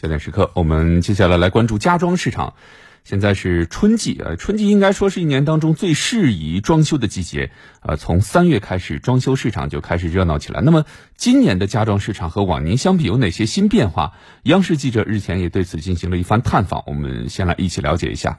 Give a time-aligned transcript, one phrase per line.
[0.00, 2.54] 焦点时刻，我们接下来来关注家装市场。
[3.02, 7.50] 现在是春季，呃，春季应该说是一年当中最适宜装修的季节。
[7.80, 10.60] 呃，从三月开始，装修市场就开始热闹起来。
[10.60, 10.84] 那么，
[11.16, 14.12] 今年的家装市场和往年相比有哪些新变化？
[14.44, 16.84] 央视记者日前也对此进行了一番探访。
[16.86, 18.38] 我们先来一起了解一下。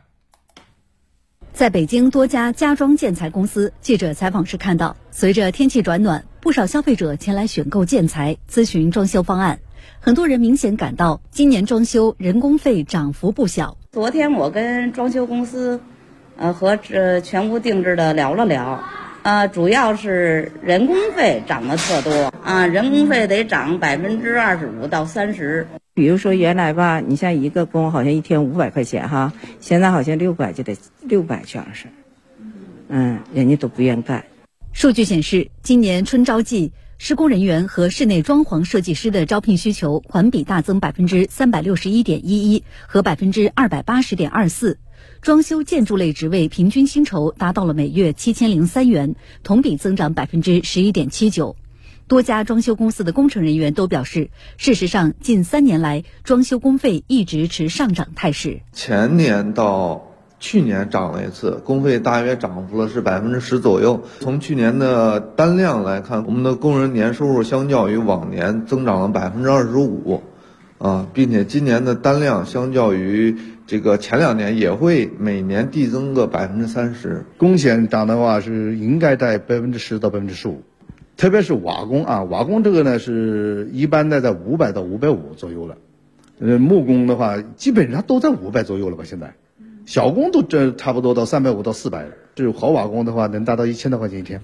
[1.52, 9.60] 在北京多家家装建材公司，记者采访时看到，随着天气转暖，不少消费者前来选购建材，咨询装修方案。
[10.00, 13.78] 很多人明显感到，今年装修人工费涨幅不小。
[13.92, 15.82] 昨天我跟装修公司，
[16.38, 18.84] 呃和这全屋定制的聊了聊，
[19.24, 25.68] 呃，主要是人工费涨得特多啊，人工费得涨百分之二十五到三十。
[25.94, 31.88] 比如说原来吧，你像一个工好像一天五百块钱哈，现在好像六百就得六百全是，
[32.88, 34.24] 嗯，人家都不愿干。
[34.72, 36.72] 数据显示，今年春招季。
[37.02, 44.78] 施工人员和室内装潢设计师的招聘需求环比大增百分之三百六十一点一一和百分之二百八十点二四，
[45.22, 51.56] 装修建筑类职位平均薪酬达到了每月七千零三元，同比增长百分之十一点七九。
[52.10, 58.60] 多家装修公司的工程人员都表示，事实上近三年来装修工费一直持上涨态势。
[58.74, 60.09] 前年到。
[60.40, 64.02] 去年涨了一次，工费大约涨幅了是百分之十左右。
[64.20, 70.24] 从去年的单量来看，我们的工人年收入相较于往年增长了百分之二十五，
[70.78, 73.36] 啊，并且今年的单量相较于
[73.68, 77.26] 这个前两年也会每年递增个百分之三十。
[77.38, 80.64] 工钱涨的话是应该在百分之十到百分之十五，
[81.18, 85.76] 特别是瓦工啊，瓦工这个呢是一般的在五百到五百五左右了，
[86.40, 89.34] 呃，木工的话基本上都在五百左右了吧，现在。
[89.90, 94.40] 小工都这差不多到三百五到四百，这种好瓦工的话能达到一千多块钱一天。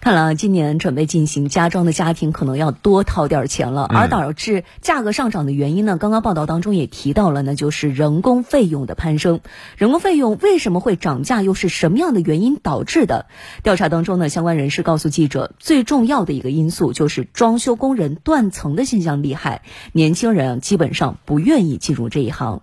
[0.00, 5.96] 看来今年准备进行家装的家庭可能要多掏点钱了，而导致价格上涨的原因呢？
[5.98, 9.40] 刚刚报道当中也提到了呢，就是人工费用的攀升。
[9.76, 11.42] 人工费用为什么会涨价？
[11.42, 13.26] 又是什么样的原因导致的？
[13.64, 22.62] 调查当中呢，相关人士告诉记者，最重要的一个因素就是装修工人断层的现象厉害，年轻人基本上不愿意进入这一行。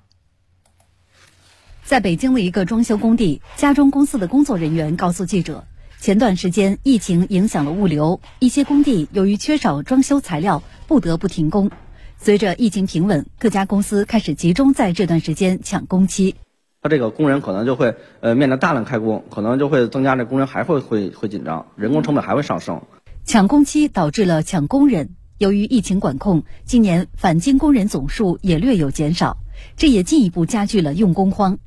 [1.90, 5.66] 在北京的一个装修工地，家装公司的工作人员告诉记者，
[6.00, 11.72] 前段时间疫情影响了物流，一些工地由于缺少装修材料，不得不停工。
[12.20, 16.36] 随着疫情平稳，各家公司开始集中在这段时间抢工期。
[16.84, 22.80] 他这个工人可能就会呃面临大量开工，可能就会增加这工人还会会会紧张，人工成本还会上升。
[23.26, 25.16] 抢工期导致了抢工人。
[25.40, 29.38] 由于疫情管控，今年返京工人总数也略有减少，
[29.76, 31.58] 这也进一步加剧了用工荒。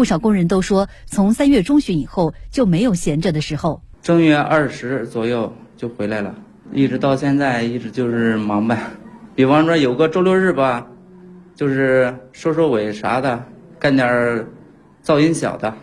[0.00, 3.82] 不少工人都说，从三月中旬以后就没有闲着的时候。
[4.00, 6.34] 正月二十左右就回来了，
[6.72, 8.78] 一直到现在一直就是忙呗。
[9.34, 10.86] 比方说有个周六日吧，
[11.54, 13.44] 就是收收尾啥的，
[13.78, 14.46] 干点
[15.04, 15.74] 噪音小的，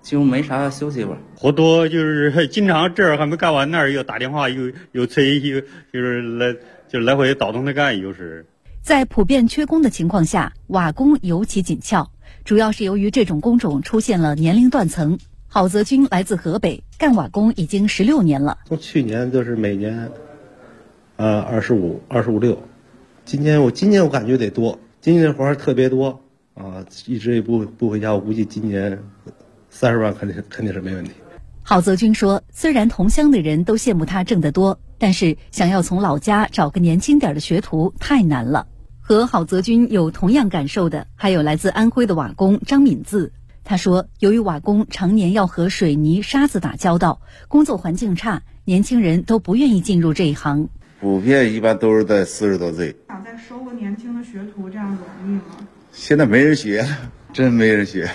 [0.00, 1.18] 几乎没啥休息吧。
[1.36, 6.56] 活多就是经常这儿还没干完，那儿又打电话又又催，又就是来
[6.88, 8.46] 就来回倒腾着干，又是。
[8.80, 12.10] 在普遍缺工的情况下，瓦工尤其紧俏。
[12.44, 15.18] 主要是由于这种工种出现了年龄断层。
[15.48, 18.56] 郝泽军来自河北，干瓦工已经十六年了。
[18.66, 20.10] 从去年就是每年，
[21.16, 22.58] 呃，二十五、二十五六。
[23.24, 26.20] 今年我今年我感觉得多，今年活儿特别多
[26.54, 28.14] 啊，一直也不不回家。
[28.14, 28.98] 我估计今年
[29.68, 31.10] 三十万肯定肯定是没问题。
[31.62, 38.66] 郝泽军说：“虽然同乡的人都羡慕他挣得多，但是想要从老家找个年轻点的学徒太难了。”
[39.04, 43.32] 和郝泽军有同样感受的，还有来自安徽的瓦工张敏字。
[43.64, 50.68] 他说，由于瓦工常年要和水泥、沙子打交道，工作环境差，年轻人都不愿意进入这一行。
[51.00, 52.94] 普遍一般都是在四十多岁。
[53.08, 54.98] 想再收个年轻的学徒，这样容
[55.28, 55.42] 易吗？
[55.90, 56.86] 现在没人学，
[57.32, 58.08] 真没人学。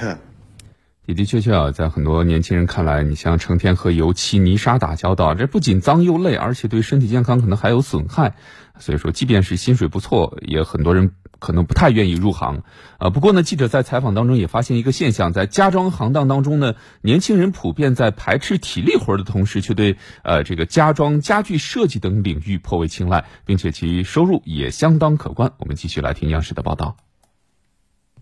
[1.08, 8.36] 的的确确啊，在很多年轻人看来，你像成天和油漆、泥沙打交道，这不仅脏又累，而且对身体健康可能还有损害。
[8.78, 12.62] 所以说，即便是薪水不错，也很多人可能不太愿意入行。
[12.98, 25.54] 啊，不过呢，记者在采访当中也发现一个现象，在家装行当当中呢，年轻人普遍在排斥体力活的同时，却对呃这个家装、家具设计等领域颇为青睐，并且其收入也相当可观。
[25.58, 26.98] 我们继续来听央视的报道。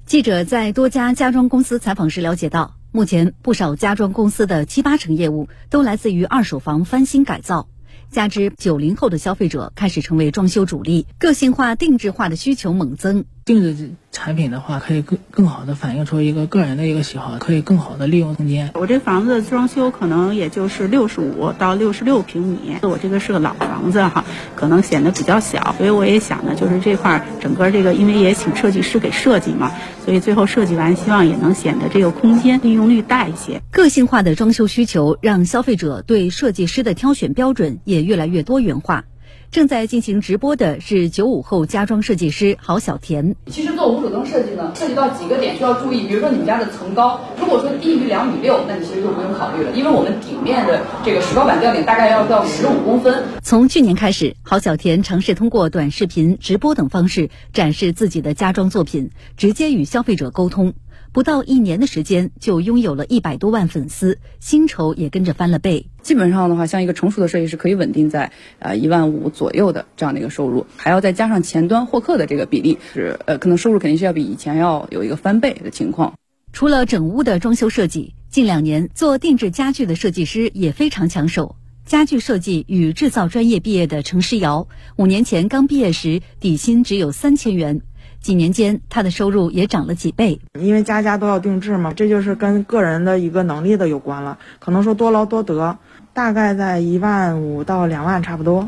[0.06, 7.68] 记者在多家家装公司采访时了解到，目前不少家装公司的七八成业务都来自于二手房翻新改造，
[8.10, 18.72] 加之九零后的消费者开始成为装修主力，个性化、定制化的需求猛增，定制产品的话，可以更更好的反映出一个个人的一个喜好，可以更好的利用空间。
[18.74, 24.26] 我这房子装修可能也就是六十五到六十六平米，我这个是个老房子哈，
[24.56, 29.72] 可能显得比较小，所以我也想呢，就是这块整个这个，因为也请设计师给设计嘛，
[30.04, 33.62] 所以最后设计完，希望也能显得这个空间利用率大一些。
[33.70, 39.06] 个性化的装修需求让消费者对设计师的挑选标准也越来越多元化。
[39.56, 43.38] 正在进行直播的是九五后家装设计师郝小田。
[43.48, 46.08] 其实做无主灯设计呢，涉及到几个点需要注意。
[46.08, 53.24] 比如说你们家的层高，如果说低于两米六，那你其实就不用考虑了，因为我们顶面的这个石膏板吊顶大概要到十五公分。
[53.44, 60.74] 从去年开始，郝小田尝试通过短视频、直播等方式展示自己的家装作品，直接与消费者沟通。
[61.16, 65.88] 不到一年的时间，就拥有了一百多万粉丝，薪酬也跟着翻了倍。
[66.02, 76.16] 基本上的话，像一个成熟的设计师，可以稳定在呃一万五左右的这样的一个收入，还要再加上前端获客的这个比例，是呃可能收入肯定是要比以前要有一个翻倍的情况。
[76.52, 81.56] 除了整屋的装修设计，近两年做定制家具的设计师也非常抢手。
[81.86, 84.68] 家具设计与制造专业毕业的程诗瑶，
[84.98, 87.84] 五年前刚毕业时底薪只有三千元。
[88.26, 90.40] 几年间，他的收入也涨了几倍。
[90.60, 94.40] 因为家家都要定制嘛，这就是跟个人的一个能力的有关了。
[94.58, 95.78] 可能说多劳多得，
[96.12, 98.68] 大概在一万五到两万差不多。